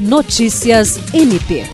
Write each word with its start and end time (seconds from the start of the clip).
Notícias 0.00 0.98
MP. 1.12 1.66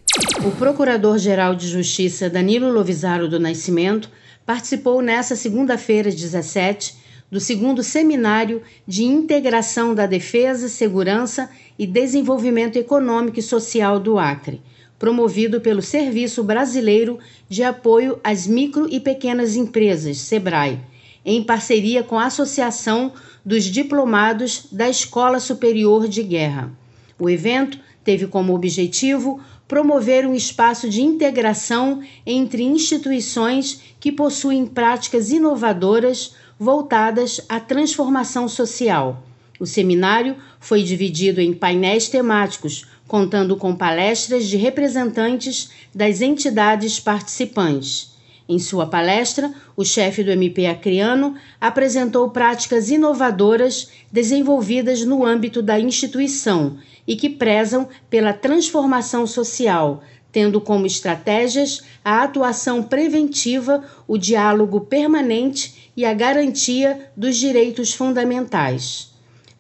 O 0.44 0.50
Procurador-Geral 0.50 1.54
de 1.54 1.68
Justiça 1.68 2.28
Danilo 2.28 2.72
Lovisaro 2.72 3.28
do 3.28 3.38
Nascimento 3.38 4.10
participou 4.44 5.00
nesta 5.00 5.36
segunda-feira, 5.36 6.10
17, 6.10 6.96
do 7.30 7.38
segundo 7.38 7.84
Seminário 7.84 8.62
de 8.84 9.04
Integração 9.04 9.94
da 9.94 10.06
Defesa, 10.06 10.68
Segurança 10.68 11.48
e 11.78 11.86
Desenvolvimento 11.86 12.74
Econômico 12.74 13.38
e 13.38 13.42
Social 13.42 14.00
do 14.00 14.18
Acre, 14.18 14.60
promovido 14.98 15.60
pelo 15.60 15.80
Serviço 15.80 16.42
Brasileiro 16.42 17.20
de 17.48 17.62
Apoio 17.62 18.18
às 18.24 18.44
Micro 18.44 18.88
e 18.90 18.98
Pequenas 18.98 19.54
Empresas, 19.54 20.18
SEBRAE, 20.18 20.80
em 21.24 21.44
parceria 21.44 22.02
com 22.02 22.18
a 22.18 22.26
Associação 22.26 23.12
dos 23.44 23.62
Diplomados 23.66 24.66
da 24.72 24.88
Escola 24.88 25.38
Superior 25.38 26.08
de 26.08 26.24
Guerra. 26.24 26.72
O 27.18 27.30
evento 27.30 27.78
teve 28.04 28.26
como 28.26 28.54
objetivo 28.54 29.40
promover 29.66 30.26
um 30.26 30.34
espaço 30.34 30.88
de 30.88 31.02
integração 31.02 32.02
entre 32.24 32.62
instituições 32.62 33.80
que 33.98 34.12
possuem 34.12 34.66
práticas 34.66 35.30
inovadoras 35.30 36.34
voltadas 36.58 37.40
à 37.48 37.58
transformação 37.58 38.48
social. 38.48 39.22
O 39.58 39.66
seminário 39.66 40.36
foi 40.60 40.82
dividido 40.82 41.40
em 41.40 41.52
painéis 41.52 42.08
temáticos, 42.08 42.86
contando 43.08 43.56
com 43.56 43.74
palestras 43.74 44.46
de 44.46 44.56
representantes 44.56 45.70
das 45.94 46.20
entidades 46.20 47.00
participantes. 47.00 48.15
Em 48.48 48.60
sua 48.60 48.86
palestra, 48.86 49.52
o 49.76 49.84
chefe 49.84 50.22
do 50.22 50.30
MP 50.30 50.66
Acreano 50.66 51.34
apresentou 51.60 52.30
práticas 52.30 52.90
inovadoras 52.90 53.90
desenvolvidas 54.10 55.04
no 55.04 55.24
âmbito 55.24 55.60
da 55.60 55.80
instituição 55.80 56.78
e 57.06 57.16
que 57.16 57.28
prezam 57.28 57.88
pela 58.08 58.32
transformação 58.32 59.26
social, 59.26 60.02
tendo 60.30 60.60
como 60.60 60.86
estratégias 60.86 61.82
a 62.04 62.22
atuação 62.22 62.82
preventiva, 62.82 63.82
o 64.06 64.16
diálogo 64.16 64.80
permanente 64.82 65.90
e 65.96 66.04
a 66.04 66.14
garantia 66.14 67.10
dos 67.16 67.36
direitos 67.36 67.94
fundamentais. 67.94 69.10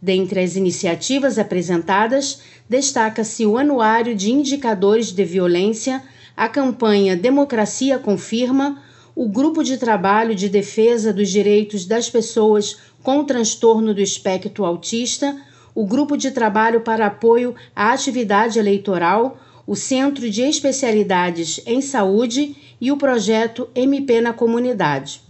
Dentre 0.00 0.40
as 0.40 0.54
iniciativas 0.54 1.38
apresentadas, 1.38 2.40
destaca-se 2.68 3.44
o 3.46 3.56
Anuário 3.56 4.14
de 4.14 4.30
Indicadores 4.30 5.10
de 5.10 5.24
Violência 5.24 6.02
a 6.36 6.48
campanha 6.48 7.16
Democracia 7.16 7.98
Confirma, 7.98 8.82
o 9.14 9.26
Grupo 9.26 9.64
de 9.64 9.78
Trabalho 9.78 10.34
de 10.34 10.48
Defesa 10.48 11.12
dos 11.12 11.30
Direitos 11.30 11.86
das 11.86 12.10
Pessoas 12.10 12.76
com 13.02 13.24
Transtorno 13.24 13.94
do 13.94 14.00
Espectro 14.00 14.64
Autista, 14.64 15.34
o 15.74 15.86
Grupo 15.86 16.16
de 16.16 16.30
Trabalho 16.30 16.82
para 16.82 17.06
Apoio 17.06 17.54
à 17.74 17.92
Atividade 17.92 18.58
Eleitoral, 18.58 19.38
o 19.66 19.74
Centro 19.74 20.28
de 20.28 20.42
Especialidades 20.42 21.60
em 21.64 21.80
Saúde 21.80 22.54
e 22.80 22.92
o 22.92 22.96
projeto 22.96 23.68
MP 23.74 24.20
na 24.20 24.32
Comunidade. 24.32 25.22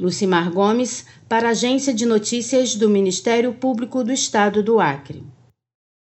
Lucimar 0.00 0.50
Gomes, 0.50 1.06
para 1.28 1.48
a 1.48 1.50
Agência 1.52 1.94
de 1.94 2.04
Notícias 2.04 2.74
do 2.74 2.88
Ministério 2.88 3.52
Público 3.54 4.02
do 4.02 4.12
Estado 4.12 4.62
do 4.62 4.80
Acre. 4.80 5.22